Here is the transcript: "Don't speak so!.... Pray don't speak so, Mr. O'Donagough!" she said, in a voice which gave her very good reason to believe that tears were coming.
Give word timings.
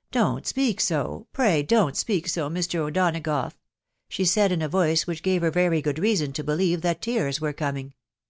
"Don't 0.12 0.46
speak 0.46 0.80
so!.... 0.80 1.26
Pray 1.32 1.64
don't 1.64 1.96
speak 1.96 2.28
so, 2.28 2.48
Mr. 2.48 2.76
O'Donagough!" 2.86 3.54
she 4.08 4.24
said, 4.24 4.52
in 4.52 4.62
a 4.62 4.68
voice 4.68 5.08
which 5.08 5.24
gave 5.24 5.42
her 5.42 5.50
very 5.50 5.82
good 5.82 5.98
reason 5.98 6.32
to 6.34 6.44
believe 6.44 6.82
that 6.82 7.02
tears 7.02 7.40
were 7.40 7.52
coming. 7.52 7.92